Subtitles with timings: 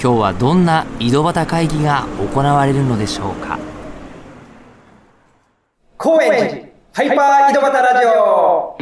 [0.00, 3.58] 今日はどんな井戸端会議が行われるのでしょうか？
[5.96, 8.78] 高円寺ハイパー井戸端ラジオ。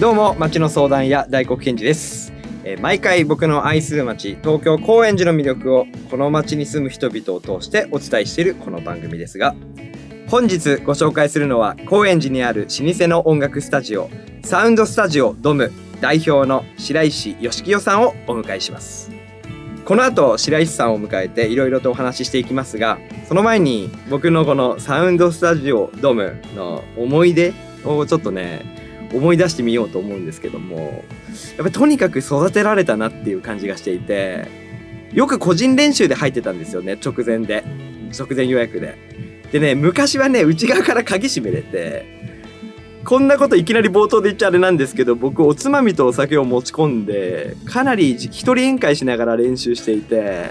[0.00, 2.32] どうも町の相談屋大黒賢治です、
[2.64, 9.54] えー毎回僕の愛する町東京高円寺の魅力をこの町に住む人々を通してお伝えしているこの番組ですが
[10.34, 14.10] 本日ご紹介するのは高円寺にある老舗の音楽スタジオ
[14.42, 19.12] サウンドスタジオドム代表の白石義清さんをお迎えします。
[19.84, 31.02] この後白石さんを迎えていろいろとお話ししていきますがその前に僕のこのサウンドスタジオドムの思い出をちょっとね思い出してみようと思うんですけどもやっ
[31.58, 34.48] ぱりとにかく育てられたなっていう感じがしていて
[35.12, 37.62] よく個人練習で入ってたんですよね直前で。
[38.14, 39.13] 直前予約で。
[39.54, 42.04] でね昔はね内側から鍵閉めれて
[43.04, 50.50] こんなこといきなり冒頭で言っちゃあれなんですけど僕おつまみとお酒を持ち込んでかなり一人宴会しながら練習していて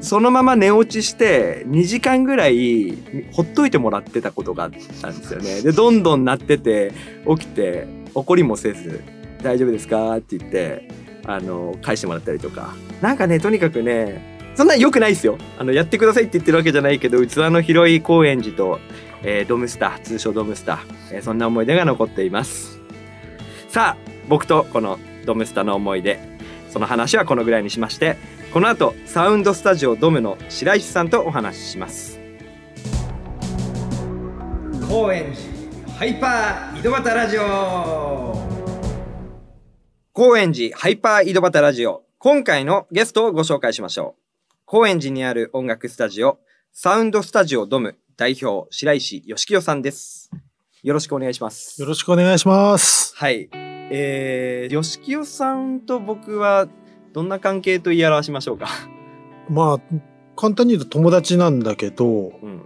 [0.00, 2.98] そのまま寝落ちして2時間ぐらい
[3.30, 4.70] ほっといてもらってたことがあっ
[5.00, 6.92] たんですよねでどんどん鳴ってて
[7.28, 9.00] 起きて怒りもせず
[9.44, 10.88] 「大丈夫ですか?」って言って
[11.24, 15.38] あの返してもらったりとかなんかねとにかくねそんな良くないですよ。
[15.58, 18.78] あのやってくださいって言ってるわけじゃないけど器の広い高円寺と、
[19.22, 22.78] えードムスター通称ドムスター、えーそんな思い出が残っています。
[23.68, 26.18] さあ僕とこのドムスターの思い出
[26.70, 28.16] その話はこのぐらいにしまして
[28.52, 32.20] この後サウンドスタジオドムの白石さんとお話しします。
[34.88, 38.34] 高円寺ハイパー井戸端ラジオ。
[40.12, 44.19] 高円寺ハイパー井戸端ラジオ今回のゲストをご紹介しましょう
[44.72, 46.38] 高円寺にある音楽スタジオ
[46.72, 50.30] サウンドスタジオドム代表白石義清さんです
[50.84, 53.12] よろしくお願いしますよろしくお願いします。
[53.16, 53.48] はい。
[53.52, 56.68] えー、吉清さんと僕は
[57.12, 58.68] どんな関係と言い表しましょうか？
[59.50, 59.80] まあ、
[60.36, 62.06] 簡単に言うと友達なんだけど、
[62.40, 62.62] うん。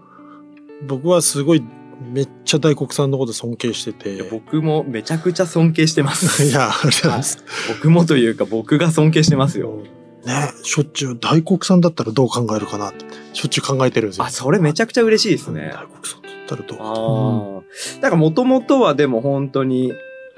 [0.87, 1.65] 僕はすごい
[2.13, 4.23] めっちゃ大黒さんのこと尊敬してて。
[4.25, 6.45] 僕もめちゃくちゃ尊敬してます。
[6.45, 7.39] いや、ありがとうございます。
[7.71, 9.83] 僕もというか僕が尊敬してますよ。
[10.27, 14.25] ね、しょっちゅう大黒さんだったらどう考えるかなって、しょっちゅう考えてるんですよ。
[14.25, 15.73] あ、それめちゃくちゃ嬉しいですね。
[15.75, 16.79] 大黒さんだったらどう？
[16.81, 18.01] ああ。
[18.01, 19.93] だからもともとはでも本当に、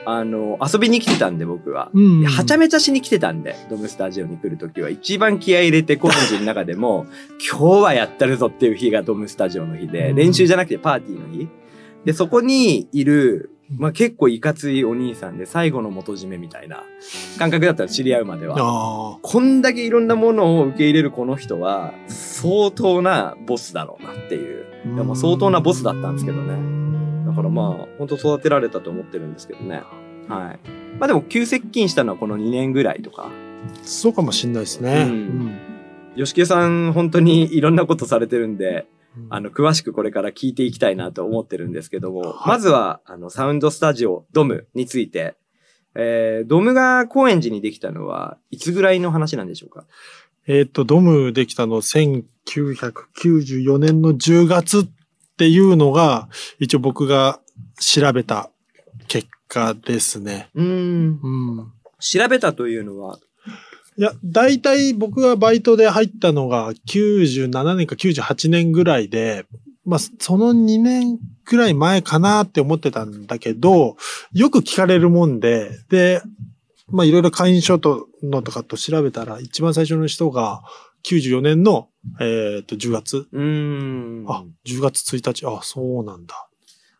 [0.08, 1.90] あの、遊びに来てたんで僕は。
[1.92, 2.24] うん。
[2.24, 7.06] はちゃめちゃしに来てたんで、ドムスタジオに来るときは一番気合い入れて高円寺の中でも、
[7.50, 11.48] 今日はやったるぞっていう日がドムスタジオの日で、うん練習じゃなくてパーティーの日。
[12.04, 16.84] で、そこにいる、まあ結構いかついお兄さんで最後の元締めみたいな
[17.38, 18.56] 感覚だったら知り合うまでは。
[18.58, 24.66] あこんだけいろんなものを受け入れるこの人は、相当なボスだろうなっていう。
[24.86, 24.88] あ。
[24.94, 27.26] いやもう相当なボスだったんですけどね。
[27.26, 29.82] だからまあ、本当育てられたと思ってるんですけどね。
[30.28, 30.68] はい。
[30.98, 33.30] まあでも急接近したのはこの2年ぐらいとか。
[33.82, 35.02] そうかもしんないですね。
[35.02, 35.58] うんうん
[36.16, 38.95] 吉木さん本当にいろんなことされてるんで、うん
[39.30, 45.36] あの、詳しくこれから聞いていきたいなと思ってるんですけども、はいまずは、あの、サウンドスタジオドムについて、
[45.94, 49.86] えー、ドムが高円寺にできたのは、いつぐらいの話なんでしょうか？
[50.46, 54.84] えっ、と、ドムできたの1994年の10月っ
[55.36, 56.28] ていうのが、
[56.60, 57.40] 一応僕が
[57.80, 58.50] 調べた
[59.08, 60.50] 結果ですね。
[60.54, 61.20] うーん。
[61.22, 61.72] うん。
[61.98, 63.18] 調べたというのは、
[63.98, 69.46] いや、大体僕がバイトで入ったのが97年か98年ぐらいで、
[69.86, 73.96] まあ、その2年くらい前かなって思ってたんだけど、
[74.32, 76.20] よく聞かれるもんで、で、
[76.88, 80.62] まあ、いろいろ会員証とのとかと調べたら、一番最初の人が
[81.04, 81.88] 94年の、
[82.20, 83.28] えっ、と、10月。
[83.32, 84.24] うーん。
[84.28, 85.46] あ、10月1日。
[85.46, 86.48] あ、そうなんだ。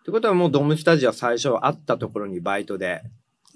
[0.01, 3.03] ってことはもうドムスタジオ最初会ったところにバイトで、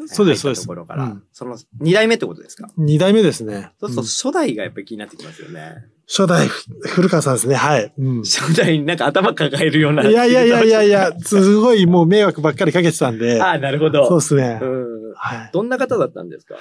[0.06, 0.62] そうです、そうです。
[0.62, 2.68] ところから、うんその2代目ってことですか？
[2.76, 3.70] 二代目ですね。
[3.80, 5.74] そうするとうん初代がやっぱり気になってきますよね。
[6.08, 7.54] 初代、古川さんですね。
[7.54, 7.92] はい。
[7.96, 10.02] うん初代になんか頭抱えるような。
[10.08, 13.40] いやいやいやいやいや、すごいもう迷惑ばっかりかけてたんで。
[13.42, 14.06] ああ、なるほど。
[14.08, 14.58] そうですね。
[14.60, 15.12] うん。
[15.14, 15.50] はい。
[15.52, 16.56] どんな方だったんですか？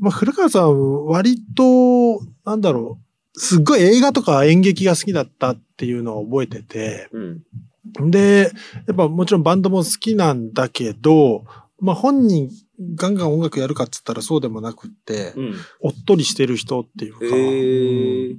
[0.00, 2.98] まあ、古川さん、割と、なんだろ
[3.34, 8.10] う、すっごい映画とか演劇が好きだったっていうのを覚えてて、うん。
[8.10, 8.52] で、
[8.86, 11.44] やっぱもちろんバンドも好きなんだけど、
[11.80, 12.48] まあ本人
[12.94, 15.54] ガンガン音楽やるかっつったらそうでもなくって、うん。
[15.80, 17.24] おっとりしてる人っていうか。
[17.24, 18.36] へー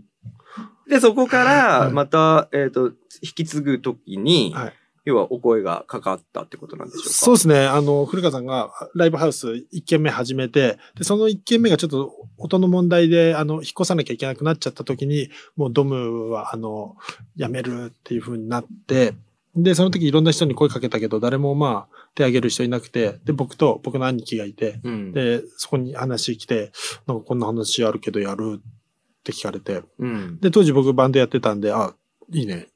[0.89, 2.91] で、そこから、はいまた、えっ、と、
[3.21, 4.73] 引き継ぐときに、はい
[5.05, 7.09] 要はお声がかかったってことなんでしょうか？
[7.11, 7.67] そうですね。
[7.67, 16.95] あの、古川さんがライブハウス1軒目始めて、で、その1軒目がちょっと音の問題で、あの、引っ越さなきゃいけなくなっちゃった時に、もうドムは、あの、
[17.35, 19.13] やめるっていう風になって、
[19.55, 25.11] で、その時いろんな人に声かけたけど、誰もまあ、手挙げる人いなくて、で、僕と僕の兄貴がいて、うん。
[25.13, 26.71] で、そこに話来て、
[27.07, 30.39] なんかこんな話あるけどやるって聞かれて、うん。
[30.39, 31.93] で、当時僕バンドやってたんで、あ、
[32.31, 32.67] いいね、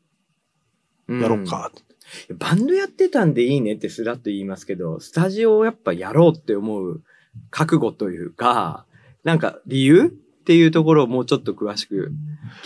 [1.09, 1.71] やろうか。
[1.73, 1.89] うん
[2.37, 7.03] バンドやってたんでいいねってすらっと言いますけど、スタジオをやっぱやろうって思う
[7.51, 8.85] 覚悟というか、
[9.23, 12.11] なんか理由っていうところをもうちょっと詳しく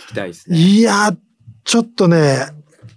[0.06, 0.56] 聞きたいですね。
[0.56, 1.14] いや、
[1.64, 2.46] ちょっとね、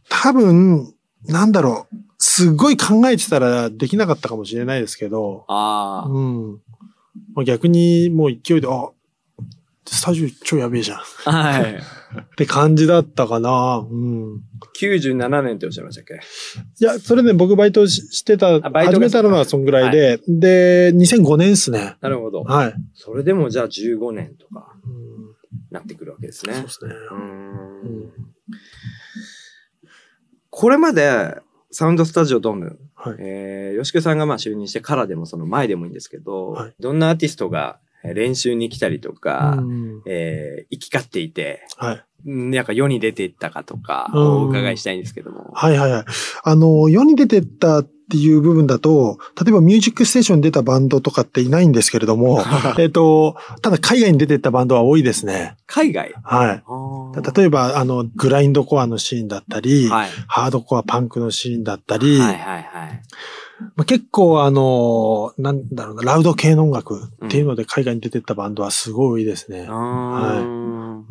[0.09, 0.93] 多分、
[1.27, 6.09] なんだろう、すっごい考えてたらできなかったかもしれないですけど、ああ。
[6.09, 6.51] うん。
[7.33, 8.89] まあ逆にもう勢いで、あ、
[9.85, 10.97] スタジオ超やべえじゃん。
[10.97, 11.79] っはい。
[12.35, 13.85] て感じだったかな。
[13.89, 14.41] うん。
[14.79, 16.15] 97年っておっしゃいましたっけ？
[16.15, 21.95] いや、それね、僕バイトししてた、始めたのはそんぐらいで、で、2005年ですね。
[22.01, 22.41] なるほど。
[22.43, 22.73] はい。
[22.95, 25.35] それでもじゃあ15年とかうん
[25.71, 26.69] なってくるわけですねそうで。
[26.69, 26.93] すね。
[27.11, 28.26] うん
[30.59, 31.37] これまで
[31.69, 33.15] サウンドスタジオドーム、はい。
[33.19, 42.03] えー、吉木さんがまあ就任してからでもその前でもいいんですけど、はいどんなアーティストがえー練習に来たりとか、うんえー行き交っていて、はい。
[42.25, 45.51] うんなんか世に出ていったかとか、うんお伺いしたいんですけども。
[45.53, 46.05] はいはいはい。
[46.43, 52.41] あの、世に出てったっていう部分だと、例えばミュージックステーションに出たバンドとかっていないんですけれども、
[52.77, 55.57] えっと、ただ海外に出てったバンドは多いですね。
[55.65, 56.13] 海外？
[56.23, 56.63] はい。
[57.35, 60.09] 例えば、あの、グラインドコアのシーンだったり、はい。
[60.27, 63.01] ハードコアパンクのシーンだったり、はいはいはい。
[63.75, 69.65] まあ、結構あの、なんだろうな、ラウド系の音楽っていうので海外に出てったバンドはすごい多いですね。
[69.67, 71.05] あーうん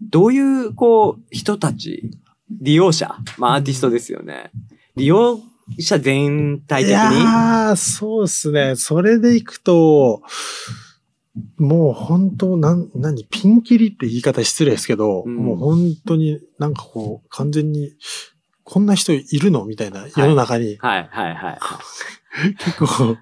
[0.00, 2.12] どういう、こう、人たち、
[2.62, 4.52] 利用者、まあアーティストですよね。
[4.94, 5.40] 利用
[5.78, 6.94] 者全体い的に？
[6.96, 8.76] やー、そうですね。
[8.76, 10.22] それでいくと、
[11.56, 15.36] もう本当、なん、何、ピンキリって言い方失礼ですけど、うん。
[15.36, 17.92] もう本当になんかこう、完全に、
[18.64, 19.64] こんな人いるの？
[19.64, 21.08] みたいな世の中に、はい。
[21.10, 21.34] はい。
[21.34, 21.58] はい。
[22.58, 23.16] 結構、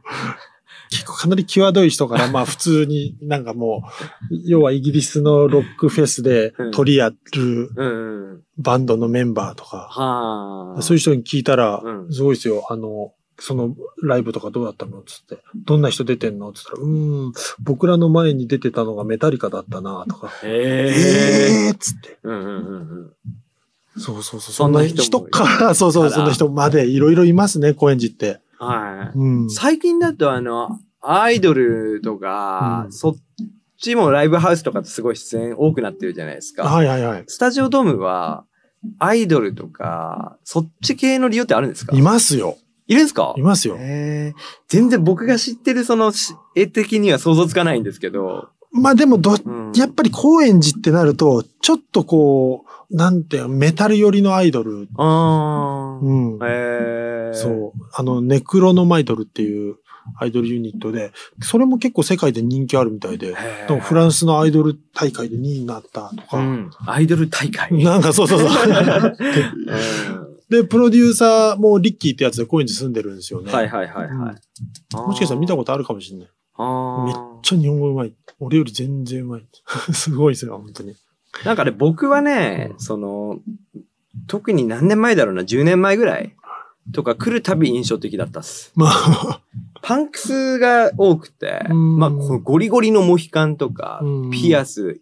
[0.90, 3.82] 結構かなり際どい人から、まあ普通になんかも
[4.30, 8.42] う、要はイギリスのロックフェスで取り合る。
[8.58, 10.82] バンドのメンバーとか、はあ。
[10.82, 12.66] そういう人に聞いたらう、んすごいですよ。
[12.70, 15.02] あの、そのライブとかどうだったの？
[15.02, 15.42] つって。
[15.54, 16.54] どんな人出てんの？
[16.54, 20.32] つったら、うーん、僕らの前に出てたのがメタリカだったなとか。
[20.42, 21.66] へえ。
[21.66, 22.18] えーっつって。
[22.22, 24.00] うんうんうんうん。
[24.00, 24.52] そうそうそう。
[24.54, 28.40] そんな人から、そうそう、そんな人までいろいろいますね、高円寺って。
[28.58, 29.18] はい。
[29.18, 29.50] うん。
[29.50, 33.16] 最近だとあの、アイドルとか、うんそっ
[33.78, 36.64] ちもライブハウスとかすごい出演多くなってるじゃないですか。
[36.64, 37.24] はいはいはい。
[37.26, 38.44] スタジオドームは、
[38.98, 41.94] アイドルとか、そっち系の利用ってあるんですか？
[41.94, 42.56] いますよ。
[42.86, 43.34] いるんですか？
[43.36, 43.76] いますよ。
[43.76, 48.48] 全然僕が知ってるそのし絵的には想像つかないんですけど。
[48.72, 54.88] まあでもど、うんやっぱり高円寺ってなると、ちょっとこう、なんていうのメタル寄りのアイドル。
[54.96, 56.04] あー。
[56.04, 56.36] うん。
[56.36, 57.80] へーそう。
[57.92, 59.76] あの、ネクロノマイドルっていう
[60.18, 61.12] アイドルユニットで、
[61.42, 63.34] それも結構世界で人気あるみたいで、
[63.80, 66.70] フランスのアイドル大会で2位になったとか、うん。
[66.86, 67.72] アイドル大会。
[67.82, 68.48] なんかそうそうそう。
[68.50, 73.50] うんで、プロデューサーもリッキーってやつで高円寺住んでるんですよね。
[73.50, 74.96] はいはいはいはい。
[74.96, 76.28] もしかしたら見たこことあるかもしれない。
[76.56, 78.14] とめっちゃ日本語うまい。
[78.38, 79.46] 俺より全然うまい。
[79.92, 80.94] すごいですよ、本当に。
[81.44, 83.40] なんかね、僕はね、その、
[84.28, 86.34] 特に何年前だろうな、10年前ぐらい
[86.92, 88.72] とか来るたび印象的だったっす。
[88.74, 89.40] まあ、
[89.82, 91.98] パンクスが多くて、うん。
[91.98, 95.00] まあ、ゴリゴリのモヒカンとかうん、ピアス、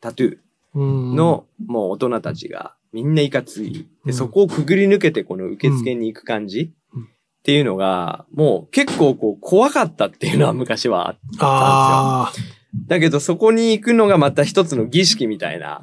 [0.00, 0.38] タトゥー
[0.74, 3.72] うん、の、もう大人たちがみんないかつい。
[3.72, 4.12] で、うん。
[4.12, 7.02] そこをくぐり抜けてこの受付に行く感じ、うん。
[7.04, 7.06] っ
[7.44, 11.46] ていうのが、もう結構こう怖かったっていうのは昔はあったんですよ。
[11.46, 12.32] あ
[12.88, 15.82] だけどそこに行くのがまた一つの儀式みたいな、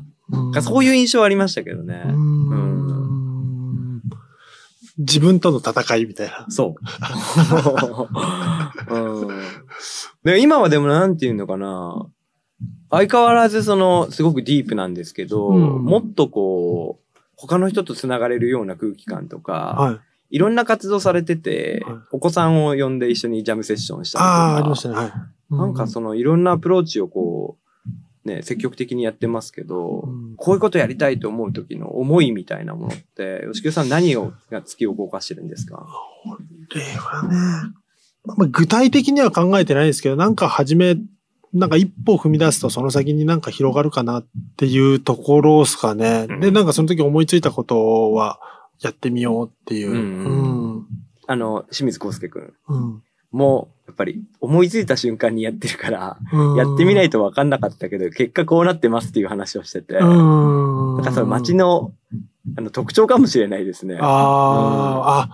[0.55, 2.03] あ、そういう印象ありましたけどね。
[2.05, 2.70] うん
[4.97, 6.45] 自分との戦いみたいな。
[6.49, 6.75] そ
[8.89, 8.93] う。
[8.93, 9.41] うん、
[10.23, 12.07] で今はでもなんていうのかな。
[12.91, 19.99] 相変わらずその、すごくディープなんですけど、うんもっとこう、他の人と繋がれるような空気感とか、はい。
[20.35, 24.95] いろんな活動されてて、はいお子さんを呼んで一緒にジャムセッションしたりとか、ああ、ありましたね。
[24.95, 25.11] はい。
[25.49, 27.60] なんかそのいろんなアプローチをこう、
[28.23, 35.87] ね、積極的にやってますけど、うんこういうことやりたいと思う時の思いみたいなものって、吉木さん何をが突き動かしてるんですか？
[36.73, 37.35] 例はね、
[38.25, 40.97] まあ、具体的には考えてないですけど、なんか始め、
[41.53, 46.27] なんか一歩踏み出すとその先になんか広がるかなっていうところですかね。
[46.29, 48.39] うんで、なんかその時思いついたことは
[48.79, 49.91] やってみようっていう。
[49.91, 50.87] ううんん。
[51.27, 53.03] あの、清水康介くんうん。
[53.31, 60.95] も、やっぱり思いついた瞬間にやってるから、うんやってみないと分かんなかったけど、結果こうなってますっていう話をしてて、うん。
[60.97, 61.91] なんかその街の
[62.57, 63.97] あの特徴かもしれないですね。
[63.99, 65.29] ああ、あ、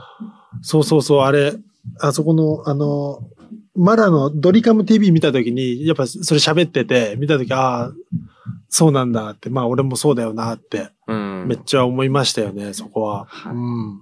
[0.61, 1.53] そうそうそう、あれ、
[1.99, 3.21] あそこの、あの、
[3.75, 7.91] マラのドリカム TV 見たときに、やっぱそれ喋ってて、見たとき、ああ、
[8.69, 13.25] そうなんだって、まあ俺もそうだよなって、うんめっちゃ思いましたよね、そこは。
[13.25, 14.01] はいうん。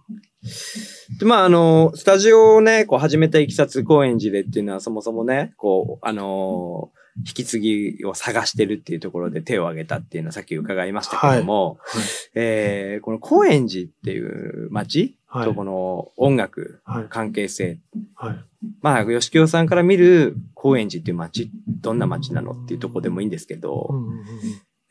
[1.19, 12.03] でまあ、あの、スタジオをね、こう始めたいきさつ、高円寺でっていうのはそもそもね、こう、あの引き継ぎを探してるっていうところで手を挙げたっていうのはさっき伺いましたけども、はい
[12.35, 17.05] えーこの高円寺っていう街はいとこの音楽、はい。
[17.09, 17.79] 関係性。
[18.15, 18.35] はい。
[18.81, 24.19] まあ、吉清さんから見る高円寺っていう街、どんな街なのっていうところでもいいんですけど、うんうんうん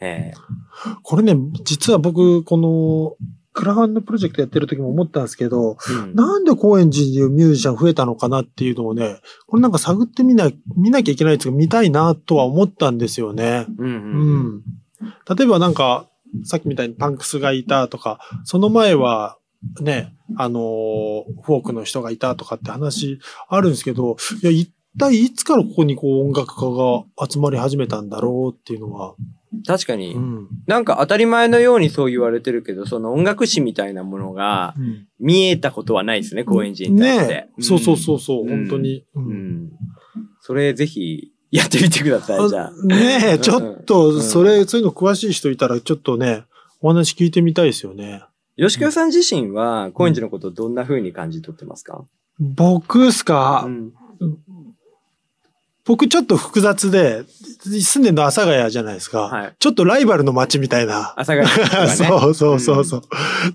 [0.00, 0.34] え
[1.02, 3.16] これね、実は僕、この、
[3.54, 13.66] クラファンのプロジェクトやってる時も思ったんですけど、ーうんなんで高円寺にミュージシャン増えたのかなっていうのをね、これなんか探ってみな、見なきゃいけないっていうか見たいなとは思ったんですよね。
[13.78, 14.62] うんううんん。
[15.36, 16.08] 例えばなんか、
[16.42, 19.38] さっきみたいにパンクスがいたとか、その前は、
[19.80, 20.62] ね、あのー
[21.42, 29.14] フォークの人がいたとかって話あるんですけど、いや、一体いつからここにこう音楽家が集まり始めたんだろうっていうのは、
[29.66, 30.48] 確かに、うん。
[30.66, 37.34] なんか当たり前のようにそう言われてるけど、その音楽史みたいなものがうん見えたことはないですね、高円寺に対して。
[37.34, 39.04] ねえ、そうそうそうそう、うん本当に。
[39.14, 39.26] ううん。
[39.26, 39.34] うん
[39.66, 39.70] ん。
[40.40, 42.86] それぜひやってみてください、じゃあ。
[42.86, 42.96] ね
[43.32, 46.44] え、うんちょっうんと、それ、そういうの詳しい人いたら、ちょっとね、
[46.80, 48.24] お話聞いてみたいですよね。
[48.56, 52.04] 吉川さん自身は高円寺のことをどんな風に感じ取ってますか、
[52.38, 53.92] 僕っすか、うん
[55.86, 57.24] 僕ちょっと複雑で、
[57.64, 59.22] 住んでるの阿佐ヶ谷じゃないですか。
[59.22, 61.14] はいちょっとライバルの街みたいな。
[61.16, 61.48] 朝が、ね、
[61.96, 63.02] そうそうそうそう、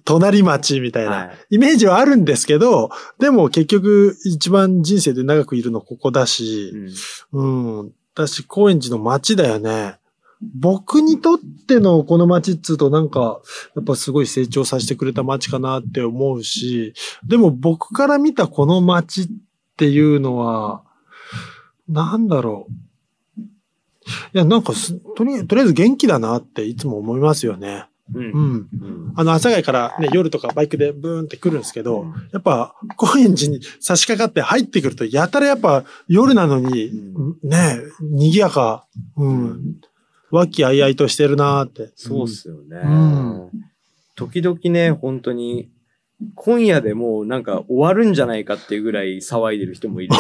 [0.06, 2.90] 隣町みたいな、はいイメージはあるんですけど、
[3.20, 6.72] でも結局一番人生で長くいるのここだし、
[7.32, 7.92] うんうん。
[8.16, 9.98] だし、高円寺の街だよね。
[10.42, 11.38] 僕にとっ
[11.68, 13.42] てのこの街っつうとなんか、
[13.76, 16.94] やっぱすごい成長させてくれた街かなって思うし、
[17.28, 19.28] でも僕から見たこの街っ
[19.76, 20.84] ていうのは、
[21.88, 22.89] なんだろう。
[24.34, 27.86] いや、なんかす、とりとりあえず元気だなっていつも思いますよね。
[28.14, 28.24] うん。
[28.24, 28.32] うん。
[28.32, 29.14] うん。
[29.16, 38.86] あの、阿佐ヶ谷からね、夜とかバイクでブーンって来るんですけど、うんやっぱ、高円寺に差し掛かって入ってくると、やたらやっぱ夜なのに、うね、賑やか、
[39.16, 39.76] うん、
[40.32, 41.92] 和気あいあいとしてるなーって。
[41.96, 42.82] そうっすよね。
[42.84, 43.50] うん
[44.16, 45.70] 時々ね、本当に、
[46.36, 50.20] 今夜でもうなんか終わるんじゃないかっていうぐらい騒いでる人もいるし、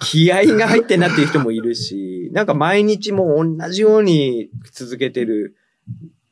[0.00, 5.54] 気合が入ってんなっていう人もいるし、なんか毎日もう同じように続けてる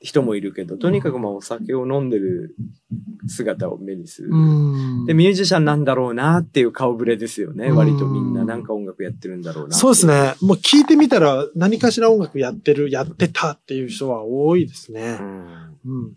[0.00, 2.56] 人もいるけど、とにかくまあお酒を飲んでる
[3.28, 4.30] 姿を目にする。
[4.30, 5.04] うん。
[5.04, 7.66] で、ミュージシャンなんだろうなっていう顔ぶれですよね。
[7.66, 9.76] うん割とみんななんか音楽やってるんだろうな。
[9.76, 10.06] そうです。
[10.06, 10.34] ね。
[10.40, 15.22] もう聞いてみたら何かしら音楽やってる、やってたっていう人は多いですねう。
[15.22, 15.78] ん。
[15.84, 16.12] うん。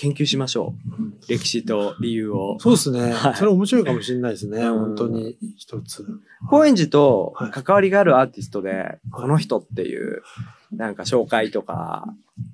[0.00, 1.30] 研究しましょう。
[1.30, 2.56] 歴史と理由を。
[2.58, 3.34] そうですねはい。
[3.34, 4.62] それ面白いかもしれないですね。
[4.62, 6.06] うん本当に一つ。
[6.48, 10.22] 高円寺とはい関わりがあるアーティストで、この人っていう、
[10.72, 12.06] なんか紹介とか、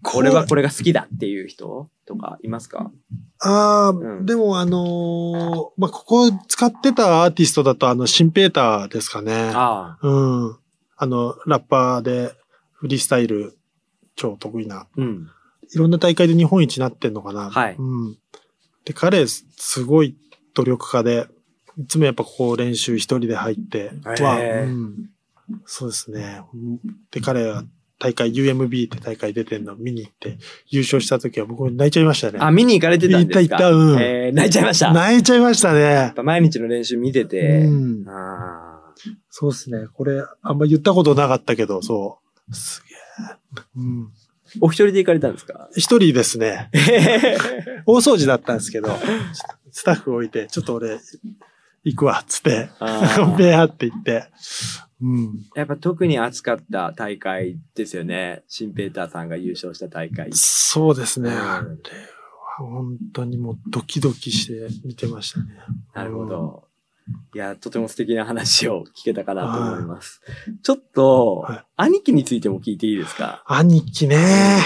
[0.03, 2.91] これはこれが好きだっていう人とかいますか？
[3.39, 9.53] ああ、うんでもあのーまあ、ここ使ってたアーティストだとあの、シンペーターですかね。
[9.55, 10.09] ああ。
[10.09, 10.57] うん。
[10.97, 12.33] あの、ラッパーで
[12.73, 13.57] フリースタイル
[14.17, 14.87] 超得意な。
[14.97, 15.29] うん。
[15.75, 17.51] いろんな大会で日本一になってんのかな。
[17.51, 18.19] はいうん。
[18.85, 19.45] で、彼、す
[19.85, 20.17] ごい
[20.55, 21.27] 努力家で、
[21.79, 23.91] いつもやっぱここ練習一人で入って
[24.23, 25.11] は、うん。
[25.65, 26.41] そうですね。
[27.11, 27.65] で、彼は
[27.99, 32.39] 大会 UMB って大会出てんの見に行って、優勝した時は僕泣いちゃいましたね。
[32.41, 33.41] あ、見に行かれてたんですか？
[33.41, 34.87] 行った行ったうんえー泣いちゃいました？
[34.87, 36.13] やっ泣いちゃいましたね。
[36.17, 37.41] ぱ毎日の練習見てて。
[37.67, 38.09] うん。
[38.09, 38.81] あ
[39.31, 39.87] そうですね。
[39.93, 42.19] これ、あんま言ったことなかったけど、そ
[42.51, 42.55] う。
[42.55, 43.65] すげえ。
[43.77, 44.09] うん。
[44.55, 45.69] ーお一人で行かれたんですか？
[45.77, 46.71] 一人ですね。
[47.87, 48.89] 大掃除だったんですけど、
[49.71, 50.99] スタッフ置いて、ちょっと俺、
[51.85, 52.69] 行くわ、つって、
[53.39, 54.25] ベアって言って。
[55.01, 55.41] うん。
[55.55, 58.43] やっぱ特に熱かった大会ですよね。
[58.49, 60.31] シンペーターさんが優勝した大会。
[60.33, 61.31] そうですね。
[61.31, 61.77] うんあれは
[62.59, 65.47] 本当にもうドキドキして見てましたね。
[65.95, 66.66] なるほど。
[67.35, 70.21] いや、とても素敵な話を聞けたかなと思います。
[70.63, 73.43] ちょっと、はい兄貴についても聞いていいですか？
[73.47, 74.17] 兄貴ね。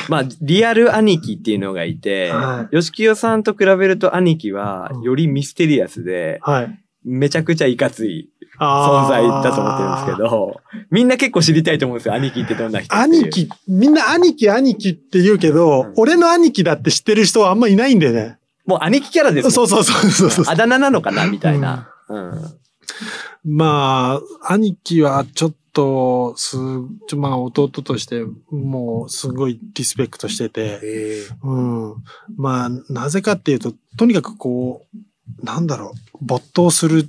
[0.08, 6.80] まあ、リアル兄貴っていうのがいて、は吉清さんと比べると兄貴はうんよりミステリアスで、はい。
[7.02, 8.30] めちゃくちゃいかつい
[8.60, 12.14] 存在だと思ってるんですけど、みんな結構知りたいと思うんですよ。
[12.14, 18.38] 兄貴ってどんな人兄貴、みんな兄貴兄貴って言うけど、うん俺の兄貴だって知ってる人はあんまいないんだよね。
[18.66, 20.44] もう兄貴キャラですもんそうそうそうそうそう。
[20.46, 21.72] あだ名なのかなみたいな。
[21.74, 21.86] うん。
[23.44, 26.56] まあ、兄貴はちょっと、す、
[27.08, 31.94] ちょまあ弟として、もうすごいリスペクトしてて、えうん。
[32.36, 37.08] まあ、なぜかっていうと、とにかくこう、なんだろう、没頭する、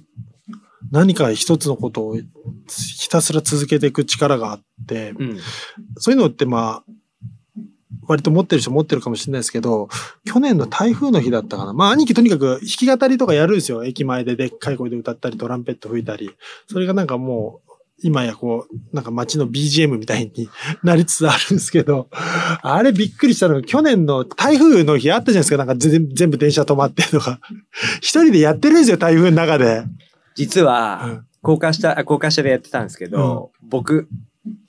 [0.92, 5.40] 何か一つのことをひたすら続けていく力があって、うん。
[5.98, 6.91] そういうのってまあ、
[8.08, 9.90] 割と持ってる人持ってるかもしれないですけど、
[10.26, 11.74] 去年の台風の日だったかな。
[11.74, 13.84] まあ、兄貴とにかく弾き語りとかやるんですよ。
[13.84, 16.32] 駅前ででっかい声で歌ったり、トランペット吹いたり。
[16.68, 17.72] それがなんかもう、
[18.04, 20.50] 今やこう、なんか街の BGM みたいに
[20.84, 22.10] なりつつあるんですけど、
[22.64, 25.58] あれびっくりしたのが、去年の台風の日あったじゃないですか。
[25.58, 27.40] なんか全全部電車止まってとか。
[27.98, 29.84] 一人でやってるんですよ、台風の中で。
[30.36, 34.08] 実は、うん高架下、あ高架下でやってたんですけど、僕、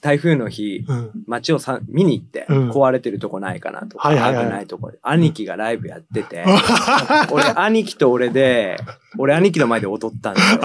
[0.02, 1.10] 台風の日、うん。
[1.26, 6.44] 街をさ見に行って、うん壊れてるとこないかなとか、はいはいはい危ないとこで、兄貴がライブやってて、
[7.32, 8.78] 俺、兄貴と俺で、
[9.18, 10.60] 俺兄貴の前で踊ったんですよ。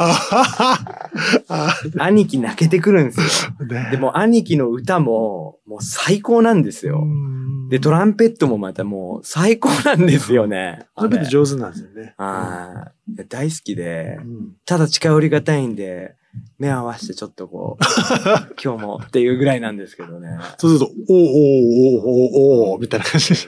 [1.98, 3.66] 兄貴泣けてくるんですよ。
[3.66, 7.02] ねでも兄貴の歌も、もう最高なんですよ。
[7.02, 7.38] うん
[7.70, 10.88] で、トランペットもまたもう最高なんですよね。
[10.96, 12.14] トランペット上手なんですよね。
[12.18, 16.16] あー大好きでう、んただ近寄りがたいんで、
[16.60, 17.84] 目合わせてちょっとこう、
[18.64, 20.30] 今日もっていうぐらいなんですけどね。
[20.58, 23.40] そうすると、おーおーおーおーおーみたいな感じで。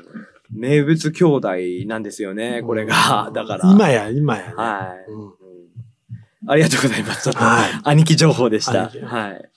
[0.51, 1.49] 名物兄弟
[1.85, 3.31] なんですよね、これが。
[3.35, 3.71] だから。
[3.71, 4.53] 今や、今やね。
[4.55, 5.33] はい、うんうん
[6.47, 7.23] ありがとうございます。
[7.23, 7.81] ちょっと、はい。
[7.83, 8.89] 兄貴情報でした。
[8.89, 9.49] はい。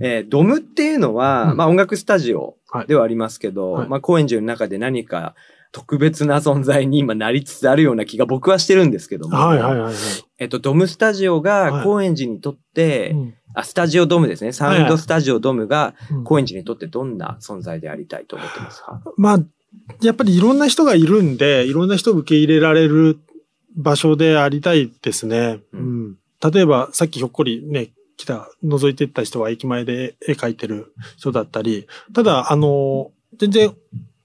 [0.00, 5.34] えードムっていうのは、うんまあ音楽スタジオはいではありますけど、はいまあ高円寺の中で何か
[5.72, 9.36] 特別な存在に今なりつつあるような気が僕はしてるんですけども。
[9.36, 9.94] はいはいはいはい。
[10.38, 14.52] えっと、ドムスタジオはいが高円寺にとって、うんあ、スタジオドムですね。
[14.52, 19.02] サウンドスタジオドムがうん高円寺にとってどんな存在でありたいと思ってますか？
[19.16, 19.38] まあ、
[20.00, 23.18] やっぱりいろんな人がいるんで、いろんな人を受け入れられる
[23.76, 25.60] 場所でありたいですね。
[25.72, 26.16] ううんん。
[26.52, 33.74] 例えば、さっきひょっこりね、来た、覗いてった人は駅前で絵描いてる人だったり、ただ、あの、全然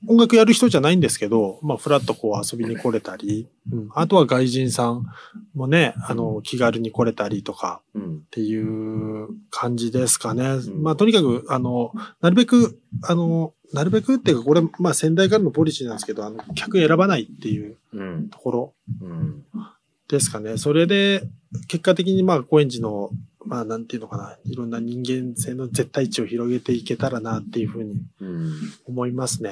[0.08, 3.90] 音楽やる人じゃないんですけど、まあ、フラッとこう遊びに来れたり、うん。
[3.94, 5.06] あとは外人さん
[5.54, 8.16] もね、あの、気軽に来れたりとか、うん。
[8.18, 10.58] っていう感じですかね。
[10.58, 11.92] んまあ、とにかく、あの、
[12.22, 18.30] なるべく、あの、なるべくっていうか、これ、まあ、先代からのポリシーなんですけど、あの、客選ばないっていううん。
[18.30, 19.46] ところうん。
[20.08, 20.58] ですかね。
[20.58, 21.24] それで、
[21.68, 23.10] 結果的に、まあ、高円寺の、
[23.46, 28.52] まあ、なんていうのかな、いろんな人間性の絶対値を広げていけたらな、っていうふうにうん。
[28.86, 29.52] 思いますね。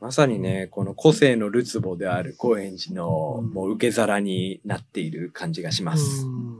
[0.00, 6.24] まさにね、この個性のるつぼである高円寺の、うんもう受け皿になっている感じがします。
[6.24, 6.50] うんうん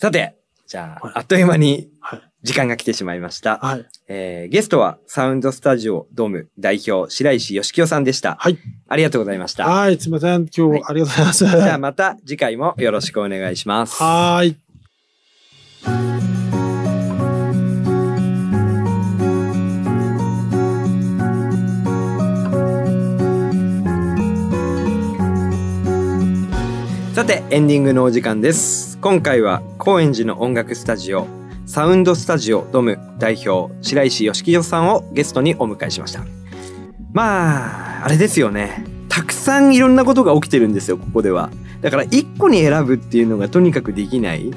[0.00, 2.22] さて、じゃあ、はいあっという間にはい。
[2.42, 3.58] 時間が来てしまいました。
[3.58, 3.86] はい。
[4.08, 8.36] えーゲストはサウンドスタジオドーム代表白石義清さんでした。
[8.40, 8.56] はい。
[8.88, 9.66] ありがとうございました。
[9.68, 9.98] はい。
[9.98, 10.48] すいません。
[10.54, 11.46] 今日、ありがとうございます。
[11.46, 14.02] じゃあまた次回もよろしくお願いします。
[14.02, 14.69] はーい。
[27.20, 28.96] さて、エンディングのお時間です。
[28.96, 31.26] 今回は高円寺の音楽スタジオ、
[31.66, 36.24] サウンドスタジオドム代表、白石義清さんをゲストにお迎えしました。
[37.12, 38.86] まあ、あれですよね。
[39.10, 41.50] たくさんいろんなことが起きてるんですよ、ここでは。
[41.82, 44.50] だから一個に選ぶっていうのがとにかくできない。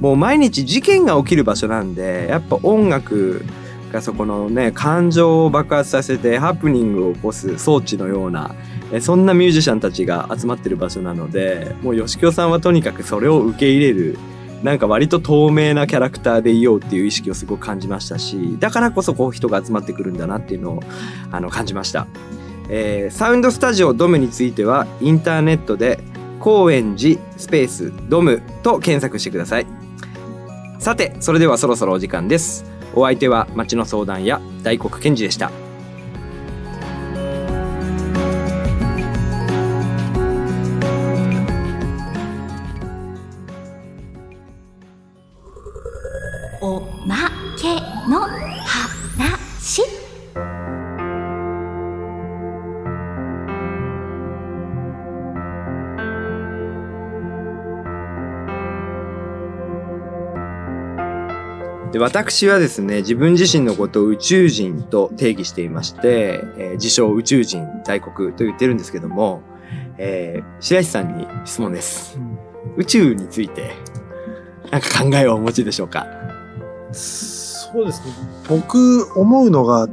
[0.00, 3.44] もう毎日事件が起きる場所なんで、やっぱ音楽
[3.92, 8.54] がそこのね、感情を爆発させてハプニングを起こす装置のような、
[8.92, 14.18] えそんなミュージシャンたちが集まってる場所なので、もう吉京さんはとにかくそれを受け入れる、
[14.62, 20.82] なんか割と透明なキャラクターでいようっていう意識をすごく感じましたし、だからこそこう人が集まってくるんだなっていうのを
[21.30, 22.06] あの感じました。
[22.68, 26.00] えーサウンドスタジオドムについてはインターネットで
[26.40, 29.66] 高円寺スペースドムと検索してください。
[30.78, 32.75] さて、それではそろそろお時間です。
[32.94, 35.50] お相手は町の相談や大黒賢治でした。
[46.62, 47.74] おまけ
[48.10, 48.95] の話
[61.96, 69.40] で私はですね自分自身のことを宇宙人と定義していまして、えー自称宇宙人大国と言ってるんですけども、
[69.96, 72.18] えー白石さんに質問です
[72.76, 73.72] 宇宙について
[74.70, 76.06] なんか考えをお持ちでしょうか？
[76.92, 78.12] そうですね。
[78.46, 79.88] 僕思うのが、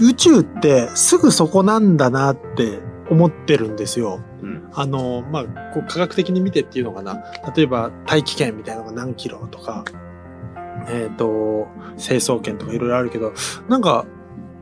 [0.00, 4.20] 宇宙ってすぐそこなんだなって思ってるんですよ。
[4.42, 4.68] うん。
[4.72, 7.22] あの、まあ、こう科学的に見てっていうのかな。
[7.56, 9.84] 例えば大気圏みたいなのが何キロとか、
[10.88, 13.32] えっ、と、成層圏とかいろいろあるけど、
[13.68, 14.06] なんか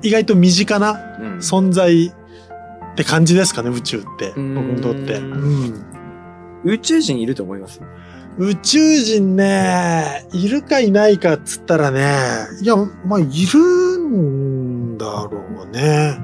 [0.02, 2.12] 意外と身近なうん存在っ
[2.96, 4.28] て感じですかね、宇宙って。
[4.28, 5.14] 僕ーんにとって。
[5.14, 5.84] うん。
[6.64, 7.80] 宇宙人いると思います？
[8.38, 12.14] 宇宙人ね、いるかいないかっつったらね、
[12.62, 16.18] いや、まあ、いるんだろうね。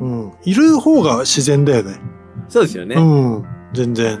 [0.00, 0.32] うん。
[0.44, 2.00] いる方が自然だよね。
[2.48, 2.96] そうですよね。
[2.96, 3.00] う
[3.40, 3.44] ん。
[3.74, 4.18] 全然。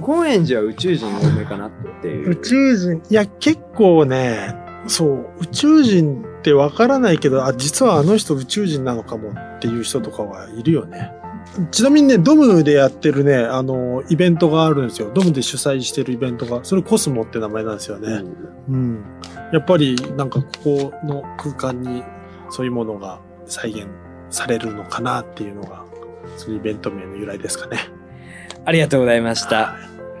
[0.00, 1.70] 高円寺は宇宙人多めかなっ
[2.02, 2.30] ていう。
[2.30, 4.54] 宇宙人、いや、結構ね、
[4.86, 11.12] そう、宇宙人ってわからないけど、あ、実はあの人宇宙人なのかもっていう人とかはいるよね。
[11.70, 15.10] ちなみにね、ドムでやってるね、あの、イベントがあるんですよ。
[15.14, 18.08] ドムで主催してるイベントが、それコスモって名前なんですよね。
[18.68, 19.04] うんうん。
[19.52, 22.02] やっぱり、なんかここの空間に
[22.50, 23.86] そういうものが再現
[24.30, 25.84] されるのかなっていうのが、
[26.36, 27.78] そのイベント名の由来ですかね。
[28.64, 29.76] ありがとうございました。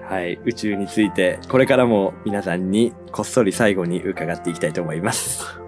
[0.08, 0.38] はい。
[0.44, 5.63] 宇宙について、これからも皆さんにこっそり最後に伺っていきたいと思います。